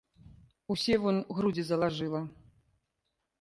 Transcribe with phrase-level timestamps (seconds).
[0.75, 2.21] Усе вунь грудзі залажыла.